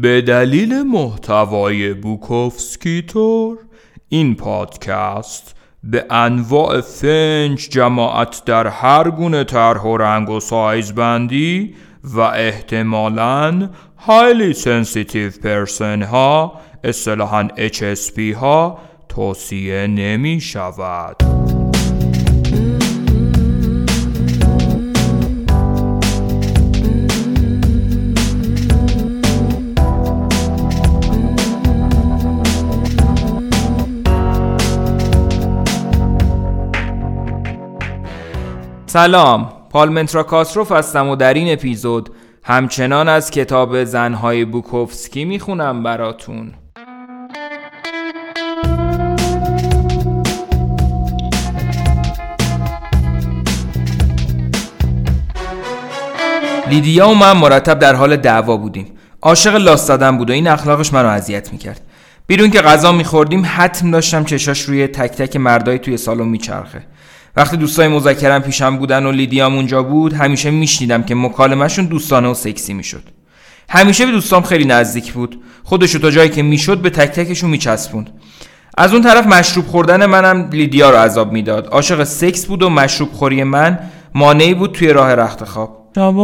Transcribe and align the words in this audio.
به 0.00 0.20
دلیل 0.20 0.82
محتوای 0.82 1.94
بوکوفسکی 1.94 3.02
تور 3.02 3.58
این 4.08 4.34
پادکست 4.34 5.54
به 5.84 6.04
انواع 6.10 6.80
فنج 6.80 7.68
جماعت 7.68 8.42
در 8.44 8.66
هر 8.66 9.10
گونه 9.10 9.44
طرح 9.44 9.82
و 9.82 9.96
رنگ 9.96 10.30
و 10.30 10.40
سایز 10.40 10.92
بندی 10.94 11.74
و 12.04 12.20
احتمالاً 12.20 13.70
highly 14.06 14.54
sensitive 14.54 15.42
person 15.42 16.02
ها 16.02 16.60
اصطلاحاً 16.84 17.48
HSP 17.56 18.18
ها 18.18 18.78
توصیه 19.08 19.86
نمی 19.86 20.40
شود. 20.40 21.57
سلام 38.90 39.52
پالمنترا 39.70 40.22
کاسروف 40.22 40.72
هستم 40.72 41.08
و 41.08 41.16
در 41.16 41.34
این 41.34 41.52
اپیزود 41.52 42.10
همچنان 42.44 43.08
از 43.08 43.30
کتاب 43.30 43.84
زنهای 43.84 44.44
بوکوفسکی 44.44 45.24
می‌خونم 45.24 45.82
براتون. 45.82 46.52
لیدیا 56.70 57.08
و 57.08 57.14
من 57.14 57.32
مرتب 57.32 57.78
در 57.78 57.94
حال 57.94 58.16
دعوا 58.16 58.56
بودیم. 58.56 58.86
عاشق 59.22 59.56
لاست 59.56 59.88
دادن 59.88 60.18
بود 60.18 60.30
و 60.30 60.32
این 60.32 60.48
اخلاقش 60.48 60.92
منو 60.92 61.08
اذیت 61.08 61.52
می‌کرد. 61.52 61.80
بیرون 62.26 62.50
که 62.50 62.60
غذا 62.60 62.92
میخوردیم 62.92 63.42
حتم 63.46 63.90
داشتم 63.90 64.24
چشاش 64.24 64.60
روی 64.60 64.86
تک 64.86 65.10
تک 65.10 65.36
مردای 65.36 65.78
توی 65.78 65.96
سالن 65.96 66.28
میچرخه. 66.28 66.82
وقتی 67.38 67.56
دوستای 67.56 67.88
مذاکرم 67.88 68.42
پیشم 68.42 68.76
بودن 68.76 69.06
و 69.06 69.12
لیدیام 69.12 69.54
اونجا 69.54 69.82
بود 69.82 70.12
همیشه 70.12 70.50
میشنیدم 70.50 71.02
که 71.02 71.14
مکالمهشون 71.14 71.84
دوستانه 71.84 72.28
و 72.28 72.34
سکسی 72.34 72.74
می‌شد. 72.74 73.02
همیشه 73.68 74.06
به 74.06 74.12
دوستام 74.12 74.42
خیلی 74.42 74.64
نزدیک 74.64 75.12
بود. 75.12 75.40
خودشو 75.64 75.98
تا 75.98 76.10
جایی 76.10 76.30
که 76.30 76.42
می‌شد 76.42 76.78
به 76.78 76.90
تک 76.90 77.10
تکشون 77.10 77.50
میچسبوند. 77.50 78.10
از 78.78 78.92
اون 78.92 79.02
طرف 79.02 79.26
مشروب 79.26 79.66
خوردن 79.66 80.06
منم 80.06 80.48
لیدیا 80.52 80.90
رو 80.90 80.96
عذاب 80.96 81.32
می‌داد. 81.32 81.66
عاشق 81.66 82.04
سکس 82.04 82.46
بود 82.46 82.62
و 82.62 82.70
مشروب 82.70 83.12
خوری 83.12 83.44
من 83.44 83.78
مانعی 84.14 84.54
بود 84.54 84.72
توی 84.72 84.88
راه 84.88 85.14
رخت 85.14 85.44
خواب. 85.44 85.90
شبا 85.94 86.22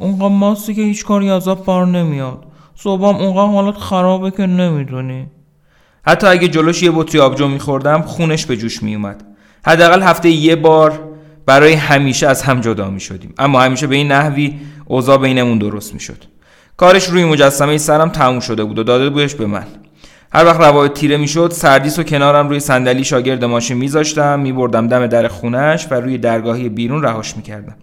اونقدر 0.00 0.28
ماستی 0.28 0.74
که 0.74 0.82
هیچ 0.82 1.04
کاری 1.04 1.28
عذاب 1.28 1.64
بار 1.64 1.86
نمیاد. 1.86 2.44
صبحم 2.74 3.16
اونقدر 3.16 3.52
حالت 3.52 3.76
خرابه 3.76 4.30
که 4.30 4.46
نمی‌دونی. 4.46 5.26
حتی 6.06 6.26
اگه 6.26 6.48
جلوش 6.48 6.82
یه 6.82 6.90
بطری 6.90 7.20
آبجو 7.20 7.48
میخوردم 7.48 8.02
خونش 8.02 8.46
به 8.46 8.56
جوش 8.56 8.82
میومد 8.82 9.24
حداقل 9.66 10.02
هفته 10.02 10.28
یه 10.28 10.56
بار 10.56 11.00
برای 11.46 11.72
همیشه 11.72 12.26
از 12.26 12.42
هم 12.42 12.60
جدا 12.60 12.90
می 12.90 13.00
شدیم 13.00 13.34
اما 13.38 13.60
همیشه 13.60 13.86
به 13.86 13.96
این 13.96 14.12
نحوی 14.12 14.54
اوضاع 14.84 15.18
بینمون 15.18 15.58
درست 15.58 15.94
می 15.94 16.00
شد 16.00 16.24
کارش 16.76 17.08
روی 17.08 17.24
مجسمه 17.24 17.78
سرم 17.78 18.08
تموم 18.08 18.40
شده 18.40 18.64
بود 18.64 18.78
و 18.78 18.82
داده 18.82 19.10
بودش 19.10 19.34
به 19.34 19.46
من. 19.46 19.66
هر 20.32 20.44
وقت 20.44 20.60
روایت 20.60 20.94
تیره 20.94 21.16
می‌شد 21.16 21.50
سردیس 21.52 21.98
و 21.98 22.02
کنارم 22.02 22.48
روی 22.48 22.60
صندلی 22.60 23.04
شاگرد 23.04 23.44
ماشین 23.44 23.76
میذاشتم 23.76 24.40
میبردم 24.40 24.88
دم 24.88 25.06
در 25.06 25.28
خونش 25.28 25.86
و 25.90 25.94
روی 25.94 26.18
درگاهی 26.18 26.68
بیرون 26.68 27.02
رهاش 27.02 27.36
می‌کردم. 27.36 27.74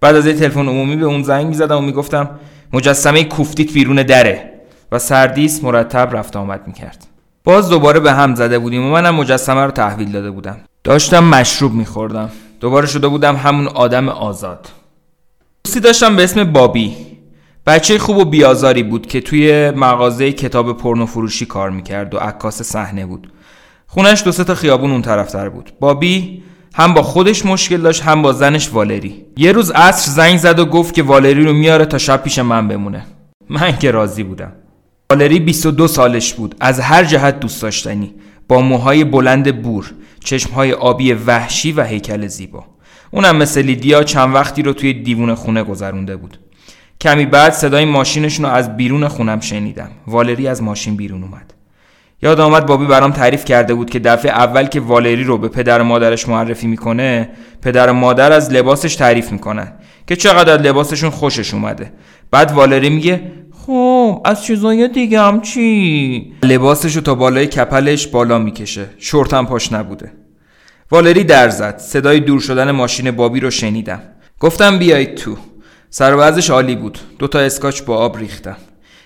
بعد 0.00 0.16
از 0.16 0.26
یه 0.26 0.32
تلفن 0.32 0.68
عمومی 0.68 0.96
به 0.96 1.06
اون 1.06 1.22
زنگ 1.22 1.46
می‌زدم 1.46 1.76
و 1.76 1.80
می‌گفتم 1.80 2.30
مجسمه 2.72 3.24
کوفتیت 3.24 3.72
بیرون 3.72 3.96
دره. 3.96 4.50
و 4.92 4.98
سردیس 4.98 5.64
مرتب 5.64 6.16
رفت 6.16 6.36
آمد 6.36 6.60
می‌کرد. 6.66 7.06
باز 7.44 7.70
دوباره 7.70 8.00
به 8.00 8.12
هم 8.12 8.34
زده 8.34 8.58
بودیم 8.58 8.86
و 8.86 8.90
منم 8.90 9.14
مجسمه 9.14 9.64
رو 9.64 9.70
تحویل 9.70 10.12
داده 10.12 10.30
بودم. 10.30 10.56
داشتم 10.84 11.24
مشروب 11.24 11.72
میخوردم. 11.72 12.30
دوباره 12.60 12.86
شده 12.86 13.08
بودم 13.08 13.36
همون 13.36 13.66
آدم 13.66 14.08
آزاد. 14.08 14.68
دوستی 15.64 15.80
داشتم 15.80 16.16
به 16.16 16.24
اسم 16.24 16.44
بابی. 16.44 16.96
بچه 17.66 17.98
خوب 17.98 18.16
و 18.16 18.24
بیازاری 18.24 18.82
بود 18.82 19.06
که 19.06 19.20
توی 19.20 19.70
مغازه 19.70 20.32
کتاب 20.32 20.78
پرنو 20.78 21.06
فروشی 21.06 21.46
کار 21.46 21.70
می‌کرد 21.70 22.14
و 22.14 22.18
عکاس 22.18 22.62
صحنه 22.62 23.06
بود. 23.06 23.32
خونش 23.86 24.22
دو 24.22 24.32
تا 24.32 24.54
خیابون 24.54 24.90
اون 24.90 25.02
طرفتر 25.02 25.48
بود. 25.48 25.72
بابی 25.80 26.42
هم 26.74 26.94
با 26.94 27.02
خودش 27.02 27.46
مشکل 27.46 27.80
داشت 27.80 28.02
هم 28.02 28.22
با 28.22 28.32
زنش 28.32 28.72
والری. 28.72 29.24
یه 29.36 29.52
روز 29.52 29.70
عصر 29.70 30.10
زنگ 30.10 30.38
زد 30.38 30.58
و 30.58 30.66
گفت 30.66 30.94
که 30.94 31.02
والری 31.02 31.44
رو 31.44 31.52
میاره 31.52 31.84
تا 31.84 31.98
شب 31.98 32.22
پیش 32.22 32.38
من 32.38 32.68
بمونه. 32.68 33.06
من 33.48 33.78
که 33.78 33.90
راضی 33.90 34.22
بودم. 34.22 34.52
والری 35.14 35.40
22 35.40 35.88
سالش 35.88 36.34
بود. 36.34 36.54
از 36.60 36.80
هر 36.80 37.04
جهت 37.04 37.40
دوست 37.40 37.62
داشتنی. 37.62 38.14
با 38.48 38.60
موهای 38.60 39.04
بلند 39.04 39.62
بور 39.62 39.92
چشمهای 40.24 40.72
آبی 40.72 41.12
وحشی 41.12 41.72
و 41.72 41.84
هیکل 41.84 42.26
زیبا. 42.26 42.64
اونم 43.10 43.36
مثل 43.36 43.62
لیدیا 43.62 44.02
چند 44.02 44.34
وقتی 44.34 44.62
رو 44.62 44.72
توی 44.72 44.92
دیوون 44.92 45.34
خونه 45.34 45.62
گذرونده 45.62 46.16
بود. 46.16 46.38
کمی 47.00 47.26
بعد 47.26 47.52
صدای 47.52 47.84
ماشینشون 47.84 48.44
رو 48.44 48.52
از 48.52 48.76
بیرون 48.76 49.08
خونم 49.08 49.40
شنیدم. 49.40 49.90
والری 50.06 50.48
از 50.48 50.62
ماشین 50.62 50.96
بیرون 50.96 51.22
اومد. 51.22 51.54
یاد 52.22 52.40
آمد 52.40 52.66
بابی 52.66 52.86
برام 52.86 53.12
تعریف 53.12 53.44
کرده 53.44 53.74
بود 53.74 53.90
که 53.90 53.98
دفعه 53.98 54.30
اول 54.30 54.66
که 54.66 54.80
والری 54.80 55.24
رو 55.24 55.38
به 55.38 55.48
پدر 55.48 55.80
و 55.80 55.84
مادرش 55.84 56.28
معرفی 56.28 56.66
می‌کنه 56.66 57.28
پدر 57.62 57.90
و 57.90 57.92
مادر 57.92 58.32
از 58.32 58.52
لباسش 58.52 58.96
تعریف 58.96 59.32
می‌کنن 59.32 59.72
که 60.06 60.16
چقدر 60.16 60.62
لباسشون 60.62 61.10
خوشش 61.10 61.54
اومده. 61.54 61.92
بعد 62.30 62.52
والری 62.52 62.90
میگه 62.90 63.20
خب 63.66 64.22
از 64.24 64.44
چیزای 64.44 64.88
دیگه 64.88 65.20
هم 65.20 65.40
چی؟ 65.40 66.32
لباسشو 66.42 67.00
تا 67.00 67.14
بالای 67.14 67.46
کپلش 67.46 68.06
بالا 68.06 68.38
می‌کشه. 68.38 68.86
شورتم 68.98 69.46
پاش 69.46 69.72
نبوده. 69.72 70.12
والری 70.90 71.24
در 71.24 71.48
زد. 71.48 71.78
صدای 71.78 72.20
دور 72.20 72.40
شدن 72.40 72.70
ماشین 72.70 73.10
بابی 73.10 73.40
رو 73.40 73.50
شنیدم. 73.50 74.02
گفتم 74.40 74.78
بیایید 74.78 75.14
تو. 75.14 75.36
سر 75.90 76.34
عالی 76.50 76.76
بود. 76.76 76.98
دوتا 77.18 77.38
اسکاچ 77.38 77.82
با 77.82 77.96
آب 77.96 78.18
ریختم. 78.18 78.56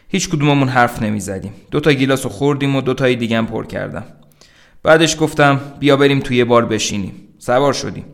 هیچ 0.09 0.29
کدوممون 0.29 0.69
حرف 0.69 1.03
نمی‌زدیم. 1.03 1.53
دوتا 1.71 1.93
گیلاس 1.93 2.25
رو 2.25 2.31
خوردیم 2.31 2.77
و 2.77 2.81
دوتای 2.81 3.17
دیگه 3.17 3.43
پر 3.43 3.67
کردم. 3.67 4.05
بعدش 4.83 5.17
گفتم 5.21 5.61
بیا 5.79 5.97
بریم 5.97 6.21
توی 6.21 6.45
بار 6.45 6.67
بشینیم. 6.67 7.13
سوار 7.39 7.73
شدیم. 7.73 8.05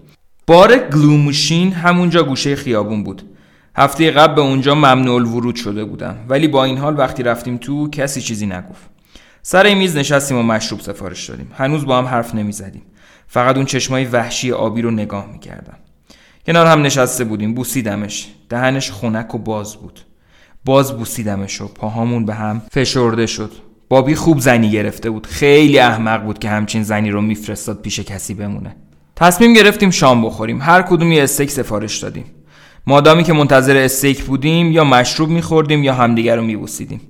بار 0.47 0.79
گلوموشین 0.79 1.73
همونجا 1.73 2.23
گوشه 2.23 2.57
خیابون 2.57 3.05
بود. 3.05 3.23
هفته 3.77 4.11
قبل 4.11 4.35
به 4.35 4.41
اونجا 4.41 4.75
ممنوع 4.75 5.23
ورود 5.23 5.57
شده 5.57 5.85
بودم. 5.85 6.17
ولی 6.29 6.49
با 6.49 6.65
این 6.65 6.79
حال 6.79 6.99
وقتی 6.99 7.23
رفتیم 7.23 7.57
تو 7.57 7.91
کسی 7.91 8.21
چیزی 8.21 8.47
نگفت. 8.47 8.91
سر 9.43 9.75
میز 9.75 9.97
نشستیم 9.97 10.39
و 10.39 10.43
مشروب 10.43 10.81
سفارش 10.81 11.31
دادیم. 11.31 11.51
هنوز 11.55 11.87
با 11.87 11.99
هم 11.99 12.05
حرف 12.05 12.35
نمی‌زدیم. 12.35 12.83
فقط 13.27 13.57
اون 13.57 13.67
چشمای 13.67 14.05
وحشی 14.05 14.53
آبی 14.53 14.83
رو 14.83 14.91
نگاه 14.91 15.29
می‌کردم. 15.33 15.77
کنار 16.47 16.67
هم 16.67 16.83
نشسته 16.83 17.25
بودیم. 17.25 17.55
بوسیدمش. 17.55 18.29
دهنش 18.49 18.91
خونک 18.91 19.35
و 19.35 19.39
باز 19.39 19.77
بود. 19.77 20.01
باز 20.65 20.97
بوسیدمش 20.97 21.61
و 21.61 21.69
پاهامون 21.69 22.25
به 22.25 22.35
هم 22.35 22.63
فشرده 22.73 23.27
شد. 23.27 23.53
بابی 23.89 24.15
خوب 24.15 24.39
زنی 24.39 24.71
گرفته 24.71 25.11
بود. 25.11 25.27
خیلی 25.27 25.79
احمق 25.79 26.23
بود 26.23 26.39
که 26.39 26.49
همچین 26.49 26.83
زنی 26.83 27.11
رو 27.11 27.21
میفرستاد 27.21 27.83
پیش 27.83 28.01
کسی 28.01 28.35
بمونه. 28.35 28.77
تصمیم 29.17 29.53
گرفتیم 29.53 29.91
شام 29.91 30.23
بخوریم. 30.23 30.63
هر 30.63 30.83
کدوم 30.83 31.13
یه 31.13 31.23
استیک 31.23 31.51
سفارش 31.51 31.99
دادیم. 31.99 32.25
مادامی 32.87 33.25
که 33.25 33.33
منتظر 33.33 33.77
استیک 33.77 34.23
بودیم 34.23 34.73
یا 34.73 34.85
مشروب 34.85 35.29
میخوردیم 35.29 35.85
یا 35.85 35.95
همدیگر 35.95 36.37
رو 36.37 36.43
میبوسیدیم. 36.43 37.01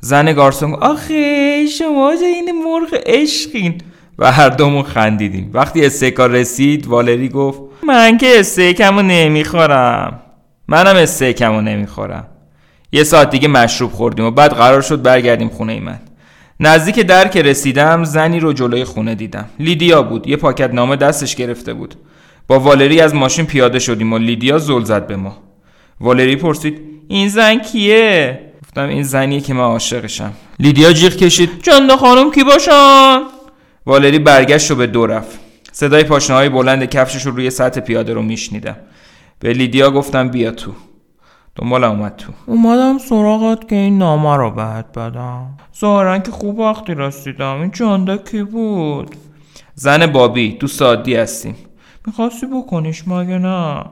زن 0.00 0.32
گارسون 0.32 0.74
آخه 0.74 1.66
شما 1.66 2.10
این 2.10 2.50
مرغ 2.64 3.00
عشقین. 3.06 3.80
و 4.18 4.32
هر 4.32 4.48
دومون 4.48 4.82
خندیدیم. 4.82 5.50
وقتی 5.54 5.86
استیکا 5.86 6.26
رسید 6.26 6.86
والری 6.86 7.28
گفت 7.28 7.60
من 7.86 8.18
که 8.18 8.40
استیکمو 8.40 9.02
نمی‌خورم. 9.02 10.20
منم 10.68 10.96
استیکمو 10.96 11.60
نمی‌خورم. 11.60 12.26
یه 12.92 13.04
ساعت 13.04 13.30
دیگه 13.30 13.48
مشروب 13.48 13.92
خوردیم 13.92 14.24
و 14.24 14.30
بعد 14.30 14.52
قرار 14.52 14.80
شد 14.80 15.02
برگردیم 15.02 15.48
خونه 15.48 15.80
من. 15.80 15.98
نزدیک 16.60 17.00
در 17.00 17.28
که 17.28 17.42
رسیدم 17.42 18.04
زنی 18.04 18.40
رو 18.40 18.52
جلوی 18.52 18.84
خونه 18.84 19.14
دیدم. 19.14 19.44
لیدیا 19.58 20.02
بود. 20.02 20.26
یه 20.26 20.36
پاکت 20.36 20.74
نامه 20.74 20.96
دستش 20.96 21.36
گرفته 21.36 21.74
بود. 21.74 21.94
با 22.50 22.60
والری 22.60 23.00
از 23.00 23.14
ماشین 23.14 23.46
پیاده 23.46 23.78
شدیم 23.78 24.12
و 24.12 24.18
لیدیا 24.18 24.58
زل 24.58 24.84
زد 24.84 25.06
به 25.06 25.16
ما. 25.16 25.36
والری 26.00 26.36
پرسید 26.36 26.80
این 27.08 27.28
زن 27.28 27.58
کیه؟ 27.58 28.40
گفتم 28.62 28.88
این 28.88 29.02
زنیه 29.02 29.40
که 29.40 29.54
من 29.54 29.60
عاشقشم. 29.60 30.32
لیدیا 30.58 30.92
جیغ 30.92 31.16
کشید. 31.16 31.62
جنده 31.62 31.90
خانم 31.90 32.30
کی 32.30 32.44
باشن؟ 32.44 33.22
والری 33.86 34.18
برگشت 34.18 34.70
و 34.70 34.74
به 34.74 34.86
دو 34.86 35.06
رفت. 35.06 35.38
صدای 35.72 36.04
پاشنه 36.04 36.36
های 36.36 36.48
بلند 36.48 36.84
کفشش 36.84 37.26
رو 37.26 37.32
روی 37.32 37.50
سطح 37.50 37.80
پیاده 37.80 38.14
رو 38.14 38.22
میشنیدم. 38.22 38.76
به 39.38 39.52
لیدیا 39.52 39.90
گفتم 39.90 40.28
بیا 40.28 40.50
تو. 40.50 40.72
دنبالم 41.56 41.90
اومد 41.90 42.16
تو. 42.16 42.32
اومدم 42.46 42.98
سراغت 42.98 43.68
که 43.68 43.76
این 43.76 43.98
نامه 43.98 44.36
رو 44.36 44.50
بهت 44.50 44.98
بدم. 44.98 45.46
ظاهرا 45.80 46.18
که 46.18 46.30
خوب 46.30 46.58
وقتی 46.58 46.94
رسیدم. 46.94 47.60
این 47.60 47.70
جنده 47.70 48.18
کی 48.18 48.42
بود؟ 48.42 49.16
زن 49.74 50.06
بابی 50.06 50.52
دوست 50.52 50.82
عادی 50.82 51.14
هستیم. 51.14 51.54
می‌خواستی 52.06 52.46
بکنیش 52.46 53.08
مگه 53.08 53.38
نه؟ 53.38 53.84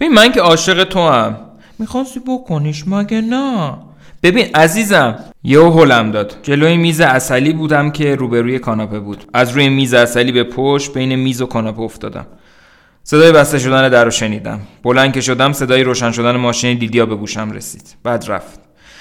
ببین 0.00 0.12
من 0.12 0.32
که 0.32 0.40
عاشق 0.40 0.84
تو 0.84 1.08
هم 1.08 1.36
می‌خواستی 1.78 2.20
بکنیش 2.28 2.84
مگه 2.86 3.20
نه؟ 3.20 3.76
ببین 4.22 4.46
عزیزم 4.54 5.18
یهو 5.44 5.80
هلم 5.80 6.10
داد. 6.10 6.36
جلوی 6.42 6.76
میز 6.76 7.00
اصلی 7.00 7.52
بودم 7.52 7.90
که 7.90 8.14
روبروی 8.14 8.58
کاناپه 8.58 8.98
بود. 8.98 9.24
از 9.34 9.50
روی 9.50 9.68
میز 9.68 9.94
اصلی 9.94 10.32
به 10.32 10.44
پشت 10.44 10.92
بین 10.92 11.14
میز 11.14 11.42
و 11.42 11.46
کاناپه 11.46 11.80
افتادم. 11.80 12.26
صدای 13.02 13.32
بسته 13.32 13.58
شدن 13.58 13.88
در 13.88 14.04
رو 14.04 14.10
شنیدم. 14.10 14.60
بلند 14.82 15.12
که 15.12 15.20
شدم 15.20 15.52
صدای 15.52 15.82
روشن 15.82 16.12
شدن 16.12 16.36
ماشین 16.36 16.78
دیدیا 16.78 17.06
به 17.06 17.16
گوشم 17.16 17.50
رسید. 17.50 17.96
بعد 18.02 18.24
رفت. 18.28 18.60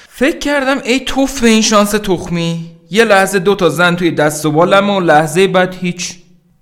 فکر 0.10 0.38
کردم 0.38 0.78
ای 0.86 1.00
توف 1.00 1.42
به 1.42 1.48
این 1.48 1.62
شانس 1.62 1.92
تخمی. 1.92 2.72
یه 2.92 3.06
لحظه 3.06 3.40
دو 3.40 3.56
تا 3.56 3.70
زن 3.70 3.96
توی 3.96 4.12
دست 4.12 4.46
و 4.46 4.52
بالم 4.52 4.90
و 4.90 5.00
لحظه 5.00 5.48
بعد 5.48 5.76
هیچ 5.76 6.16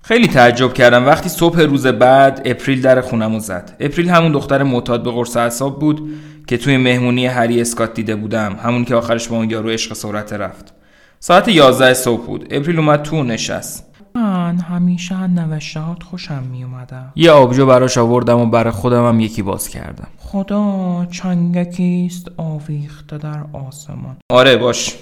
خیلی 0.06 0.26
تعجب 0.28 0.72
کردم. 0.72 1.06
وقتی 1.06 1.28
صبح 1.28 1.60
روز 1.60 1.86
بعد 1.86 2.42
اپریل 2.44 2.82
در 2.82 3.00
خونمو 3.00 3.40
زد. 3.40 3.76
اپریل 3.80 4.08
همون 4.08 4.32
دختر 4.32 4.62
معتاد 4.62 5.02
به 5.02 5.10
قرص 5.10 5.36
اعصاب 5.36 5.78
بود 5.78 6.10
که 6.46 6.56
توی 6.56 6.76
مهمونی 6.76 7.26
هری 7.26 7.60
اسکات 7.60 7.94
دیده 7.94 8.16
بودم. 8.16 8.56
همون 8.62 8.84
که 8.84 8.94
آخرش 8.94 9.28
با 9.28 9.36
اون 9.36 9.50
یارو 9.50 9.70
عشق 9.70 9.92
سرعت 9.92 10.32
رفت. 10.32 10.74
ساعت 11.20 11.48
11 11.48 11.94
صبح 11.94 12.26
بود. 12.26 12.46
اپریل 12.50 12.78
اومد 12.78 13.02
تو 13.02 13.22
نشست. 13.22 13.84
من 14.14 14.58
همیشه 14.58 15.22
از 15.22 15.30
نوشتهات 15.30 16.02
خوشم 16.02 16.42
می 16.52 16.64
اومده 16.64 17.12
یه 17.16 17.30
آبجو 17.30 17.66
براش 17.66 17.98
آوردم 17.98 18.38
و 18.38 18.46
برای 18.46 18.72
خودم 18.72 19.08
هم 19.08 19.20
یکی 19.20 19.42
باز 19.42 19.68
کردم. 19.68 20.08
خدا 20.18 21.06
چنگکیست 21.10 22.28
آویخته 22.36 23.18
در 23.18 23.44
آسمان. 23.52 24.16
آره 24.30 24.56
باش. 24.56 24.96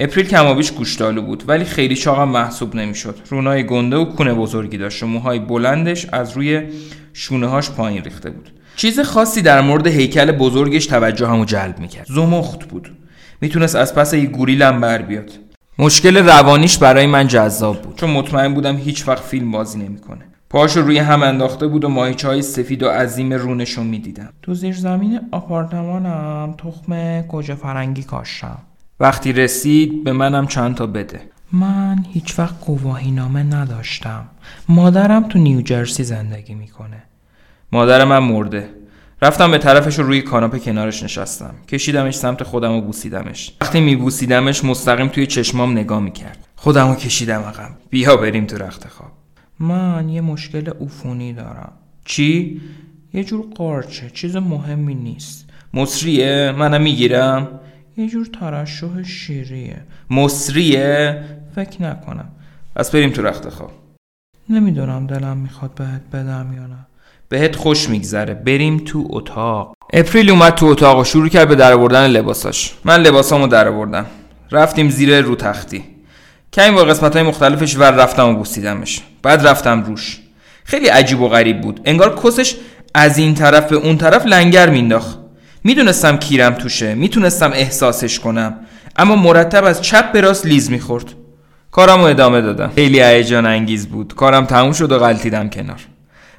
اپریل 0.00 0.26
کمابیش 0.26 0.72
گوشتالو 0.72 1.22
بود 1.22 1.44
ولی 1.48 1.64
خیلی 1.64 1.96
چاقم 1.96 2.28
محسوب 2.28 2.74
نمی‌شد. 2.74 3.18
رونای 3.30 3.66
گنده 3.66 3.96
و 3.96 4.04
کونه 4.04 4.34
بزرگی 4.34 4.78
داشت 4.78 5.02
و 5.02 5.06
موهای 5.06 5.38
بلندش 5.38 6.06
از 6.12 6.32
روی 6.36 6.62
شونه 7.12 7.46
هاش 7.46 7.70
پایین 7.70 8.02
ریخته 8.02 8.30
بود. 8.30 8.50
چیز 8.76 9.00
خاصی 9.00 9.42
در 9.42 9.60
مورد 9.60 9.86
هیکل 9.86 10.32
بزرگش 10.32 10.86
توجه 10.86 11.26
همو 11.26 11.44
جلب 11.44 11.78
می‌کرد. 11.78 12.06
زمخت 12.08 12.64
بود. 12.68 12.96
می‌تونست 13.40 13.76
از 13.76 13.94
پس 13.94 14.14
یه 14.14 14.26
گوریلم 14.26 14.80
بر 14.80 15.02
بیاد. 15.02 15.30
مشکل 15.78 16.16
روانیش 16.16 16.78
برای 16.78 17.06
من 17.06 17.26
جذاب 17.28 17.82
بود. 17.82 17.96
چون 17.96 18.10
مطمئن 18.10 18.54
بودم 18.54 18.76
هیچ 18.76 19.08
وقت 19.08 19.22
فیلم 19.22 19.50
بازی 19.50 19.78
نمی‌کنه. 19.78 20.24
پاشو 20.50 20.80
روی 20.80 20.98
هم 20.98 21.22
انداخته 21.22 21.66
بود 21.66 21.84
و 21.84 21.88
ماهیچه 21.88 22.28
های 22.28 22.42
سفید 22.42 22.82
و 22.82 22.88
عظیم 22.88 23.32
رونشو 23.32 23.82
می‌دیدم. 23.82 24.32
تو 24.42 24.54
زیر 24.54 24.74
زمین 24.74 25.20
آپارتمانم 25.32 26.54
تخم 26.58 27.22
گوجه 27.22 27.54
فرنگی 27.54 28.02
کاشتم. 28.02 28.58
وقتی 29.00 29.32
رسید 29.32 30.04
به 30.04 30.12
منم 30.12 30.46
چند 30.46 30.74
تا 30.74 30.86
بده. 30.86 31.20
من 31.52 32.04
هیچ 32.12 32.38
وقت 32.38 32.64
گواهی 32.64 33.10
نامه 33.10 33.42
نداشتم. 33.42 34.28
مادرم 34.68 35.28
تو 35.28 35.38
نیوجرسی 35.38 36.04
زندگی 36.04 36.54
می‌کنه. 36.54 37.02
مادر 37.72 38.04
من 38.04 38.18
مرده. 38.18 38.68
رفتم 39.22 39.50
به 39.50 39.58
طرفش 39.58 39.98
و 39.98 40.02
روی 40.02 40.22
کاناپه 40.22 40.58
کنارش 40.58 41.02
نشستم. 41.02 41.54
کشیدمش 41.68 42.14
سمت 42.14 42.42
خودم 42.42 42.72
و 42.72 42.80
بوسیدمش. 42.80 43.52
وقتی 43.60 43.80
میبوسیدمش 43.80 44.64
مستقیم 44.64 45.08
توی 45.08 45.26
چشمام 45.26 45.72
نگاه 45.72 46.00
می‌کرد. 46.00 46.46
خودم 46.56 46.88
رو 46.88 46.94
کشیدم 46.94 47.40
عقب. 47.40 47.70
بیا 47.90 48.16
بریم 48.16 48.46
تو 48.46 48.56
رخت 48.56 48.88
خواب. 48.88 49.12
من 49.58 50.08
یه 50.08 50.20
مشکل 50.20 50.70
عفونی 50.80 51.32
دارم. 51.32 51.72
چی؟ 52.04 52.60
یه 53.14 53.24
جور 53.24 53.46
قارچه. 53.54 54.10
چیز 54.10 54.36
مهمی 54.36 54.94
نیست. 54.94 55.50
مصریه؟ 55.74 56.54
منم 56.58 56.82
می‌گیرم؟ 56.82 57.48
یه 57.98 58.08
جور 58.08 58.26
ترشح 58.40 59.02
شیریه. 59.02 59.80
مصریه؟ 60.10 61.24
فکر 61.54 61.82
نکنم. 61.82 62.28
پس 62.76 62.90
بریم 62.90 63.10
تو 63.10 63.22
رخت 63.22 63.48
خواب. 63.48 63.70
نمی‌دونم 64.48 65.06
دلم 65.06 65.36
می‌خواد 65.36 65.74
بهت 65.74 66.02
بدم 66.12 66.52
یا 66.56 66.66
نه. 66.66 66.86
بهت 67.28 67.56
خوش 67.56 67.88
میگذره. 67.88 68.34
بریم 68.34 68.82
تو 68.86 69.06
اتاق. 69.10 69.74
اپریل 69.92 70.30
اومد 70.30 70.54
تو 70.54 70.66
اتاق 70.66 70.98
و 70.98 71.04
شروع 71.04 71.28
کرد 71.28 71.48
به 71.48 71.54
درآوردن 71.54 72.06
لباساش. 72.06 72.74
من 72.84 73.00
لباسامو 73.00 73.46
درآوردم 73.46 74.06
رفتیم 74.52 74.90
زیر 74.90 75.20
رو 75.20 75.36
تختی. 75.36 75.84
کمی 76.52 76.70
با 76.70 76.84
قسمت 76.84 77.16
های 77.16 77.22
مختلفش 77.22 77.76
ور 77.76 77.90
رفتم 77.90 78.28
و 78.28 78.34
بوسیدمش. 78.34 79.02
بعد 79.22 79.46
رفتم 79.46 79.82
روش. 79.82 80.20
خیلی 80.64 80.86
عجیب 80.86 81.20
و 81.20 81.28
غریب 81.28 81.60
بود. 81.60 81.80
انگار 81.84 82.20
کسش 82.24 82.56
از 82.94 83.18
این 83.18 83.34
طرف 83.34 83.68
به 83.68 83.76
اون 83.76 83.96
طرف 83.98 84.26
لنگر 84.26 84.70
مینداخت 84.70 85.18
می‌دونستم 85.66 86.16
کیرم 86.16 86.54
توشه 86.54 86.94
می‌تونستم 86.94 87.50
احساسش 87.52 88.20
کنم 88.20 88.54
اما 88.96 89.16
مرتب 89.16 89.64
از 89.64 89.82
چپ 89.82 90.12
به 90.12 90.20
راست 90.20 90.46
لیز 90.46 90.70
می‌خورد. 90.70 91.04
کارم 91.70 91.98
رو 91.98 92.04
ادامه 92.04 92.40
دادم. 92.40 92.70
خیلی 92.74 93.02
هیجان 93.02 93.46
انگیز 93.46 93.86
بود. 93.86 94.14
کارم 94.14 94.44
تموم 94.44 94.72
شد 94.72 94.92
و 94.92 94.98
غلطیدم 94.98 95.48
کنار. 95.48 95.80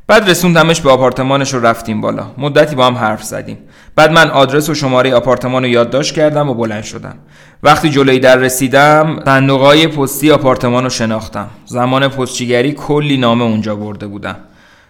بعد 0.08 0.30
رسوندمش 0.30 0.82
به 0.82 0.90
آپارتمانش 0.90 1.54
رو 1.54 1.66
رفتیم 1.66 2.02
بالا. 2.02 2.32
مدتی 2.38 2.76
با 2.76 2.86
هم 2.86 2.96
حرف 2.96 3.24
زدیم. 3.24 3.58
بعد 3.96 4.12
من 4.12 4.30
آدرس 4.30 4.70
و 4.70 4.74
شماره 4.74 5.16
آپارتمان 5.16 5.64
رو 5.64 5.70
یادداشت 5.70 6.16
کردم 6.16 6.50
و 6.50 6.54
بلند 6.54 6.84
شدم. 6.84 7.16
وقتی 7.64 7.90
جلوی 7.90 8.20
در 8.20 8.36
رسیدم 8.36 9.20
صندوقهای 9.26 9.88
پستی 9.88 10.32
آپارتمان 10.32 10.84
رو 10.84 10.90
شناختم. 10.90 11.48
زمان 11.66 12.08
پستچیگری 12.08 12.72
کلی 12.72 13.18
نامه 13.18 13.44
اونجا 13.44 13.76
برده 13.76 14.08
بودم 14.08 14.36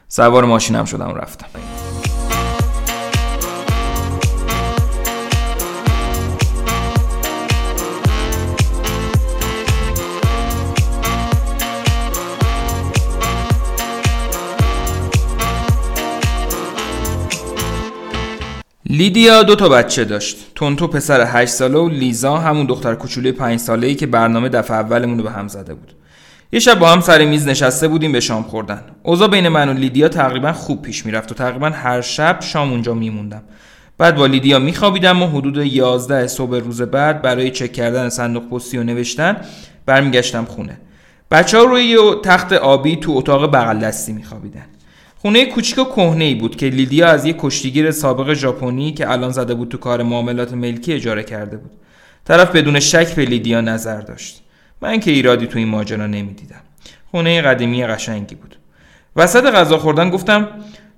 سوار 0.08 0.46
ماشینم 0.46 0.86
شدم 0.86 1.12
و 1.12 1.14
رفتم. 1.14 1.48
لیدیا 18.98 19.44
دو 19.44 19.56
تا 19.56 19.70
بچه 19.70 20.06
داشت. 20.06 20.38
تونتو 20.56 20.88
پسر 20.88 21.22
8 21.22 21.52
ساله 21.52 21.78
و 21.78 21.90
لیزا 21.90 22.38
همون 22.38 22.66
دختر 22.66 22.96
کوچولوی 22.96 23.32
5 23.32 23.60
ساله 23.60 23.88
ای 23.88 23.96
که 23.96 24.08
برنامه 24.08 24.50
دفعه 24.50 24.78
اولمون 24.78 25.18
رو 25.18 25.24
به 25.24 25.32
هم 25.32 25.48
زده 25.48 25.74
بود. 25.74 25.94
یه 26.52 26.60
شب 26.60 26.80
با 26.80 26.90
هم 26.90 27.02
سر 27.02 27.26
میز 27.26 27.48
نشسته 27.48 27.88
بودیم 27.88 28.12
به 28.12 28.20
شام 28.20 28.44
خوردن. 28.44 28.82
اوضاع 29.04 29.28
بین 29.28 29.48
من 29.48 29.70
و 29.70 29.74
لیدیا 29.74 30.10
تقریبا 30.10 30.54
خوب 30.54 30.82
پیش 30.82 31.06
می‌رفت 31.06 31.32
و 31.32 31.36
تقریبا 31.36 31.70
هر 31.70 32.02
شب 32.02 32.38
شام 32.42 32.72
اونجا 32.72 32.94
میموندم. 32.94 33.44
بعد 33.98 34.16
با 34.16 34.26
لیدیا 34.26 34.60
میخوابیدم 34.60 35.24
و 35.24 35.28
حدود 35.28 35.58
11 35.58 36.28
صبح 36.28 36.58
روز 36.58 36.82
بعد 36.82 37.22
برای 37.22 37.52
چک 37.52 37.74
کردن 37.74 38.10
صندوق 38.10 38.50
پستی 38.50 38.78
و 38.78 38.84
نوشتن 38.84 39.38
برمیگشتم 39.86 40.46
خونه. 40.46 40.78
بچه 41.32 41.58
ها 41.58 41.64
روی 41.64 41.98
تخت 42.24 42.54
آبی 42.54 42.96
تو 42.96 43.12
اتاق 43.16 43.52
بغل 43.52 43.80
دستی 43.80 44.14
میخوابیدن. 44.14 44.66
خونه 45.18 45.46
کوچیک 45.46 45.80
و 45.80 45.84
کهنه 45.84 46.24
ای 46.24 46.36
بود 46.36 46.56
که 46.56 46.66
لیدیا 46.66 47.08
از 47.08 47.26
یک 47.26 47.36
کشتیگیر 47.40 47.92
سابق 47.92 48.34
ژاپنی 48.34 48.92
که 48.92 49.12
الان 49.12 49.32
زده 49.32 49.54
بود 49.54 49.70
تو 49.70 49.78
کار 49.78 50.04
معاملات 50.04 50.54
ملکی 50.54 50.94
اجاره 50.94 51.24
کرده 51.24 51.58
بود. 51.58 51.72
طرف 52.26 52.56
بدون 52.56 52.80
شک 52.80 53.16
به 53.16 53.26
لیدیا 53.26 53.62
نظر 53.62 54.02
داشت. 54.02 54.42
من 54.82 55.00
که 55.00 55.12
ایرادی 55.12 55.48
تو 55.48 55.58
این 55.58 55.68
ماجرا 55.68 56.08
نمی‌دیدم. 56.08 56.62
خونه 57.12 57.42
قدیمی 57.42 57.88
قشنگی 57.88 58.36
بود. 58.36 58.56
وسط 59.16 59.44
غذا 59.44 59.78
خوردن 59.78 60.10
گفتم 60.10 60.48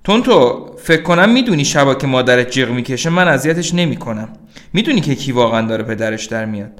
تونتو 0.04 0.70
فکر 0.84 1.02
کنم 1.02 1.30
می‌دونی 1.30 1.66
شبا 1.66 1.96
که 1.96 2.08
مادرت 2.08 2.50
جیغ 2.50 2.70
می‌کشه 2.70 3.10
من 3.10 3.28
اذیتش 3.28 3.74
نمی‌کنم. 3.74 4.30
می‌دونی 4.74 5.02
که 5.02 5.16
کی 5.16 5.32
واقعا 5.32 5.68
داره 5.68 5.84
پدرش 5.84 6.26
در 6.26 6.46
میاد. 6.46 6.72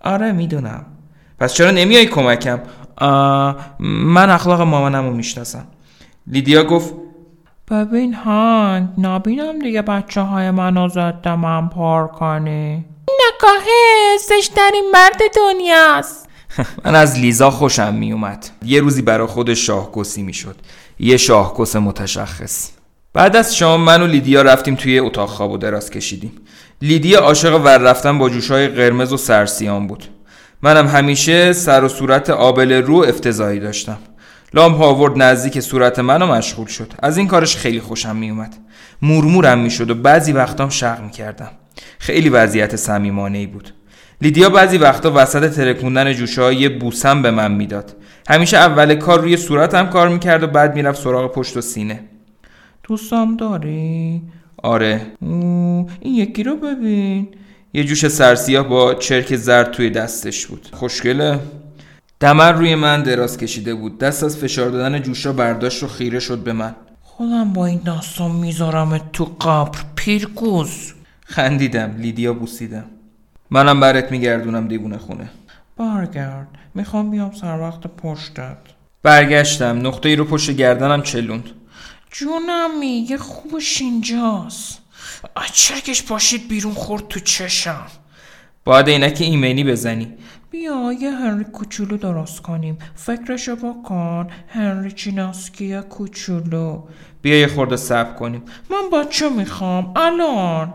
آره 0.00 0.32
می‌دونم. 0.32 0.86
پس 1.38 1.54
چرا 1.54 1.70
نمیای 1.70 2.06
کمکم؟ 2.06 2.60
من 3.90 4.30
اخلاق 4.30 4.60
مامانم 4.60 5.06
رو 5.06 5.14
می‌شناسم. 5.14 5.66
لیدیا 6.26 6.64
گفت 6.64 6.94
ببین 7.70 8.14
هنک 8.14 8.94
نبینم 8.98 9.58
دیگه 9.58 9.82
بچه 9.82 10.20
های 10.20 10.50
منو 10.50 10.88
ضد 10.88 11.36
من 11.36 11.68
پر 11.68 12.08
کنی 12.08 12.84
نگاه 13.10 13.64
زشت‌ترین 14.28 14.90
مرد 14.92 15.20
دنیاست. 15.36 16.28
من 16.84 16.94
از 16.94 17.18
لیزا 17.18 17.50
خوشم 17.50 17.94
میومد. 17.94 18.50
یه 18.64 18.80
روزی 18.80 19.02
برا 19.02 19.26
خودش 19.26 19.66
شاهکسی 19.66 20.22
می‌شد. 20.22 20.56
یه 20.98 21.16
شاهکس 21.16 21.76
متشخص. 21.76 22.70
بعد 23.12 23.36
از 23.36 23.56
شام 23.56 23.80
من 23.80 24.02
و 24.02 24.06
لیدیا 24.06 24.42
رفتیم 24.42 24.74
توی 24.74 24.98
اتاق 24.98 25.28
خواب 25.28 25.50
و 25.50 25.58
دراز 25.58 25.90
کشیدیم. 25.90 26.32
لیدیا 26.82 27.20
عاشق 27.20 27.64
ور 27.64 27.78
رفتن 27.78 28.18
با 28.18 28.30
جوشای 28.30 28.68
قرمز 28.68 29.12
و 29.12 29.16
سرسیاه 29.16 29.66
من 29.66 29.86
بود. 29.86 30.04
منم 30.62 30.86
همیشه 30.86 31.52
سر 31.52 31.84
و 31.84 31.88
صورت 31.88 32.30
آبل 32.30 32.72
رو 32.72 32.96
افتضاحی 32.96 33.60
داشتم. 33.60 33.98
لامپ 34.54 34.80
آورد 34.80 35.22
نزدیک 35.22 35.60
صورت 35.60 35.98
منو 35.98 36.26
مشغول 36.26 36.66
شد. 36.66 36.92
از 37.02 37.18
این 37.18 37.26
کارش 37.26 37.56
خیلی 37.56 37.80
خوشم 37.80 38.16
میومد. 38.16 38.56
مورمورم 39.02 39.58
می‌شد 39.58 39.90
و 39.90 39.94
بعضی 39.94 40.32
وقتام 40.32 40.68
شق 40.68 41.00
می‌کردم. 41.00 41.50
خیلی 41.98 42.28
وضعیت 42.28 42.76
صمیمانه 42.76 43.38
ای 43.38 43.46
بود. 43.46 43.74
لیدیا 44.22 44.48
بعضی 44.48 44.78
وقتا 44.78 45.12
وسط 45.14 45.54
ترکوندن 45.54 46.12
جوشه 46.12 46.54
یه 46.54 46.68
بوسم 46.68 47.22
به 47.22 47.30
من 47.30 47.52
می‌داد. 47.52 47.96
همیشه 48.28 48.56
اول 48.56 48.94
کار 48.94 49.20
روی 49.20 49.36
صورتم 49.36 49.86
کار 49.86 50.08
می‌کرد 50.08 50.42
و 50.42 50.46
بعد 50.46 50.74
می‌رفت 50.74 51.02
سراغ 51.02 51.32
پشت 51.32 51.56
و 51.56 51.60
سینه. 51.60 52.00
دوستم 52.82 53.36
داری؟ 53.36 54.22
آره. 54.62 55.00
این 55.20 56.14
یکی 56.14 56.42
رو 56.42 56.56
ببین. 56.56 57.28
یه 57.74 57.84
جوش 57.84 58.08
سرسیاه 58.08 58.68
با 58.68 58.94
چرک 58.94 59.36
زرد 59.36 59.70
توی 59.70 59.90
دستش 59.90 60.46
بود. 60.46 60.68
خوشگله. 60.72 61.38
دمر 62.20 62.52
روی 62.52 62.74
من 62.74 63.02
دراز 63.02 63.38
کشیده 63.38 63.74
بود. 63.74 63.98
دست 63.98 64.24
از 64.24 64.36
فشار 64.36 64.70
دادن 64.70 65.02
جوشا 65.02 65.32
برداشت 65.32 65.82
و 65.82 65.88
خیره 65.88 66.20
شد 66.20 66.38
به 66.38 66.52
من. 66.52 66.74
خودم 67.02 67.52
با 67.52 67.66
این 67.66 67.80
داستان 67.84 68.30
می‌ذارم 68.30 68.98
تو 69.12 69.24
قبر 69.24 69.78
پیرگوز 69.94 70.92
خندیدم. 71.24 71.96
لیدیا 71.98 72.34
بوسیدم. 72.34 72.84
منم 73.50 73.80
برات 73.80 74.10
میگردونم 74.10 74.68
دیوونه 74.68 74.98
خونه. 74.98 75.30
برگرد 75.76 76.48
می‌خوام 76.74 77.10
بیام 77.10 77.32
سر 77.32 77.60
وقت 77.60 77.80
پشتت. 77.80 78.58
برگشتم. 79.02 79.86
نقطه 79.86 80.08
ای 80.08 80.16
رو 80.16 80.24
پشت 80.24 80.50
گردنم 80.50 81.02
چلوند. 81.02 81.44
جونم 82.12 82.78
میگه 82.80 83.18
خوبش 83.18 83.80
اینجاست. 83.80 84.78
چرکش 85.52 86.02
پاشید 86.02 86.48
بیرون 86.48 86.74
خورد 86.74 87.08
تو 87.08 87.20
چشم. 87.20 87.86
باید 88.64 88.88
عینک 88.88 89.18
ایمنی 89.20 89.64
بزنی. 89.64 90.14
بیا 90.50 90.92
یه 90.92 91.10
هنری 91.10 91.44
کوچولو 91.44 91.96
درست 91.96 92.42
کنیم. 92.42 92.78
فکرشو 92.94 93.56
بکن. 93.56 94.28
هنری 94.48 94.92
چیناسکی 94.92 95.80
کوچولو. 95.80 96.82
بیا 97.22 97.40
یه 97.40 97.46
خورده 97.46 97.76
سب 97.76 98.16
کنیم. 98.16 98.42
من 98.70 98.98
بچه 98.98 99.28
می‌خوام؟ 99.28 99.92
الان. 99.96 100.74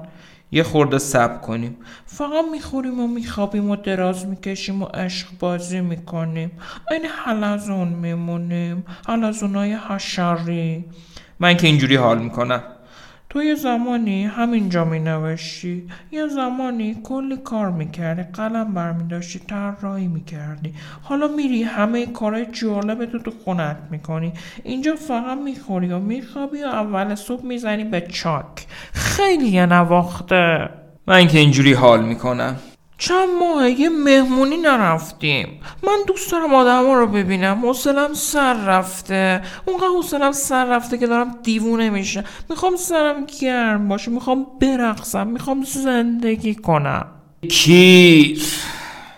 یه 0.51 0.63
خورده 0.63 0.97
سب 0.97 1.41
کنیم. 1.41 1.77
فقط 2.05 2.45
می‌خوریم 2.51 2.99
و 2.99 3.07
میخوابیم 3.07 3.69
و 3.69 3.75
دراز 3.75 4.25
می‌کشیم 4.25 4.81
و 4.81 4.85
عشق 4.85 5.27
بازی 5.39 5.81
می‌کنیم. 5.81 6.51
این 6.91 7.05
حلزون 7.05 7.87
میمونیم. 7.87 8.85
حلزونای 9.07 9.73
حشری. 9.73 10.85
من 11.39 11.57
که 11.57 11.67
اینجوری 11.67 11.95
حال 11.95 12.19
می‌کنم. 12.19 12.63
تو 13.35 13.43
یه 13.43 13.55
زمانی 13.55 14.25
همینجا 14.25 14.85
می 14.85 14.99
نوشتی 14.99 15.87
یه 16.11 16.27
زمانی 16.27 16.97
کلی 17.03 17.37
کار 17.37 17.71
می‌کردی 17.71 18.23
قلم 18.23 18.73
برمیداشتی 18.73 19.39
طراحی 19.39 20.07
می‌کردی. 20.07 20.73
حالا 21.01 21.27
میری 21.27 21.63
همه 21.63 22.05
کارهای 22.05 22.45
جالب 22.45 23.05
تو 23.05 23.19
تو 23.19 23.31
خونت 23.43 23.77
می‌کنی. 23.91 24.33
اینجا 24.63 24.95
فقط 24.95 25.37
می‌خوری 25.37 25.91
و 25.91 25.99
میخوابی 25.99 26.63
و 26.63 26.65
اول 26.65 27.15
صبح 27.15 27.45
می‌زنی 27.45 27.83
به 27.83 28.01
چاک. 28.01 28.65
خیلی 28.93 29.65
نواخته. 29.65 30.69
من 31.07 31.27
که 31.27 31.39
اینجوری 31.39 31.73
حال 31.73 32.05
می‌کنم. 32.05 32.55
چند 32.97 33.29
ماه 33.39 33.69
یه 33.69 33.89
مهمونی 33.89 34.57
نرفتیم. 34.57 35.59
من 35.83 35.97
دوست 36.07 36.31
دارم 36.31 36.53
آدم 36.53 36.91
رو 36.91 37.07
ببینم. 37.07 37.61
حوصلم 37.61 38.13
سر 38.13 38.53
رفته. 38.53 39.41
اونقدر 39.65 39.87
حوصلم 39.87 40.31
سر 40.31 40.65
رفته 40.65 40.97
که 40.97 41.07
دارم 41.07 41.37
دیوونه 41.43 41.89
میشه. 41.89 42.23
می‌خوام 42.49 42.75
سرم 42.75 43.25
گرم 43.41 43.87
باشه. 43.87 44.11
می‌خوام 44.11 44.47
برقصم. 44.61 45.27
می‌خوام 45.27 45.63
زندگی 45.63 46.55
کنم. 46.55 47.05
کی؟ 47.49 48.41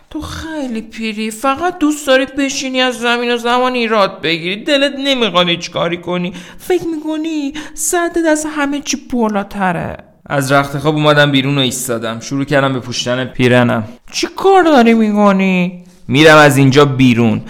تو 0.09 0.21
خیلی 0.21 0.81
پیری. 0.81 1.31
فقط 1.31 1.77
دوست 1.77 2.07
داری 2.07 2.25
بشینی 2.25 2.81
از 2.81 2.99
زمین 2.99 3.33
و 3.33 3.37
زمان 3.37 3.73
ایراد 3.73 4.21
بگیری. 4.21 4.63
دلت 4.63 4.93
نمی‌خواد 4.99 5.49
هیچ 5.49 5.71
کاری 5.71 5.97
کنی. 5.97 6.33
فکر 6.57 6.87
می‌کنی 6.87 7.53
سرتت 7.73 8.25
از 8.29 8.45
همه 8.49 8.81
چی 8.81 8.97
بالاتره. 9.11 9.97
از 10.29 10.51
رخت 10.51 10.77
خواب 10.77 10.95
اومدم 10.95 11.31
بیرون 11.31 11.57
و 11.57 11.61
ایستادم. 11.61 12.19
شروع 12.19 12.45
کردم 12.45 12.73
به 12.73 12.79
پوشتن 12.79 13.25
پیرنم. 13.25 13.83
چی 14.11 14.27
کار 14.35 14.63
داری 14.63 14.93
می‌کنی؟ 14.93 15.83
میرم 16.07 16.37
از 16.37 16.57
اینجا 16.57 16.85
بیرون. 16.85 17.41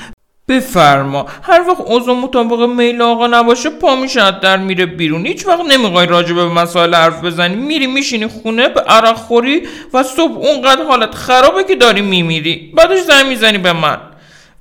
بفرما. 0.48 1.26
هر 1.44 1.62
وقت 1.68 1.82
اوضاع 1.82 2.16
مطابق 2.16 2.70
میل 2.70 3.02
آقا 3.02 3.28
نباشه 3.28 3.70
پا 3.70 3.96
میشه 3.96 4.32
در 4.32 4.58
میره 4.58 4.86
بیرون. 4.86 5.26
هیچ 5.26 5.48
وقت 5.48 5.62
نمی‌خوای 5.72 6.08
راجع 6.08 6.34
به 6.34 6.50
مسائل 6.50 6.96
حرف 6.96 7.24
بزنی. 7.24 7.56
میری 7.56 7.88
میشینی 7.88 8.28
خونه 8.28 8.70
به 8.70 8.82
عرق 8.82 9.16
خوری 9.16 9.62
و 9.94 10.04
صبح 10.04 10.38
اونقدر 10.38 10.84
حالت 10.84 11.16
خرابه 11.16 11.64
که 11.64 11.76
داری 11.76 12.02
میمیری. 12.02 12.74
بعدش 12.78 13.00
زنگ 13.00 13.26
می‌زنی 13.28 13.58
به 13.58 13.74
من. 13.74 13.98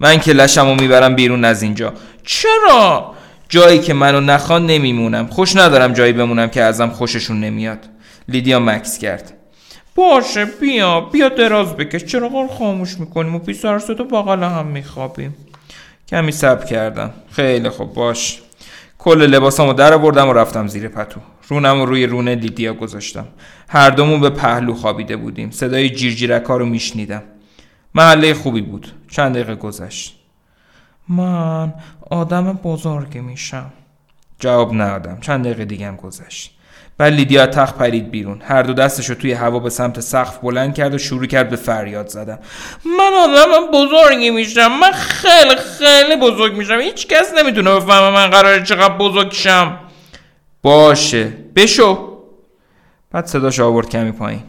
من 0.00 0.20
که 0.20 0.32
لشمو 0.32 0.74
می‌برم 0.74 1.14
بیرون 1.14 1.44
از 1.44 1.62
اینجا. 1.62 1.92
چرا؟ 2.24 3.14
جایی 3.48 3.78
که 3.78 3.94
منو 3.94 4.20
نخوان 4.20 4.66
نمیمونم. 4.66 5.26
خوش 5.26 5.56
ندارم 5.56 5.92
جایی 5.92 6.12
بمونم 6.12 6.48
که 6.48 6.62
ازم 6.62 6.88
خوششون 6.88 7.40
نمیاد. 7.40 7.78
لیدیا 8.28 8.60
مکس 8.60 8.98
کرد. 8.98 9.32
باشه 9.94 10.44
بیا 10.44 11.00
بیا 11.00 11.28
دراز 11.28 11.76
بکش. 11.76 12.04
چرا 12.04 12.26
رو 12.26 12.48
خاموش 12.48 12.98
می‌کنیم 12.98 13.34
و 13.34 13.38
پیسار 13.38 13.80
تو 13.80 14.04
بغل 14.04 14.42
هم 14.42 14.66
میخوابیم؟ 14.66 15.36
کمی 16.08 16.32
سب 16.32 16.64
کردم. 16.64 17.10
خیلی 17.30 17.68
خوب 17.68 17.94
باش. 17.94 18.42
کل 18.98 19.22
لباسامو 19.26 19.72
در 19.72 19.94
آوردم 19.94 20.28
و 20.28 20.32
رفتم 20.32 20.66
زیر 20.66 20.88
پتو. 20.88 21.20
رونم 21.48 21.80
رو 21.80 21.86
روی 21.86 22.06
رونه 22.06 22.34
لیدیا 22.34 22.74
گذاشتم. 22.74 23.26
هر 23.68 23.90
دومون 23.90 24.20
به 24.20 24.30
پهلو 24.30 24.74
خوابیده 24.74 25.16
بودیم. 25.16 25.50
صدای 25.50 25.90
جیرجیرکا 25.90 26.56
رو 26.56 26.66
میشنیدم. 26.66 27.22
محله 27.94 28.34
خوبی 28.34 28.60
بود. 28.60 28.92
چند 29.10 29.34
دقیقه 29.34 29.54
گذشت. 29.54 30.16
من 31.08 31.74
آدم 32.10 32.52
بزرگی 32.52 33.20
میشم. 33.20 33.72
جواب 34.38 34.74
ندادم. 34.74 35.18
چند 35.20 35.44
دقیقه 35.44 35.64
دیگه 35.64 35.86
هم 35.86 35.96
گذشت. 35.96 36.55
بعد 36.98 37.12
لیدیا 37.12 37.46
تخت 37.46 37.78
پرید 37.78 38.10
بیرون. 38.10 38.42
هر 38.44 38.62
دو 38.62 38.72
دستشو 38.72 39.14
توی 39.14 39.32
هوا 39.32 39.58
به 39.58 39.70
سمت 39.70 40.00
سقف 40.00 40.38
بلند 40.38 40.74
کرد 40.74 40.94
و 40.94 40.98
شروع 40.98 41.26
کرد 41.26 41.48
به 41.50 41.56
فریاد 41.56 42.08
زدن. 42.08 42.38
من 42.84 43.12
آدم 43.14 43.70
بزرگی 43.72 44.30
میشم. 44.30 44.78
من 44.80 44.92
خیلی 44.92 45.56
خیلی 45.56 46.16
بزرگ 46.16 46.56
میشم. 46.56 46.78
هیچ 46.80 47.06
کس 47.06 47.32
نمی‌تونه 47.38 47.74
بفهمه 47.74 48.10
من 48.10 48.26
قراره 48.26 48.62
چقدر 48.62 48.96
بزرگ 48.96 49.32
شم. 49.32 49.78
باشه. 50.62 51.32
بشو. 51.56 52.18
بعد 53.12 53.26
صداش 53.26 53.60
آورد 53.60 53.88
کمی 53.88 54.12
پایین. 54.12 54.42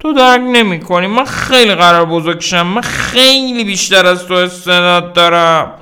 تو 0.00 0.12
درک 0.12 0.40
نمی 0.40 0.80
کنی 0.80 1.06
من 1.06 1.24
خیلی 1.24 1.74
قرار 1.74 2.04
بزرگ 2.04 2.40
شم. 2.40 2.66
من 2.66 2.80
خیلی 2.82 3.64
بیشتر 3.64 4.06
از 4.06 4.26
تو 4.26 4.34
استعداد 4.34 5.12
دارم. 5.12 5.72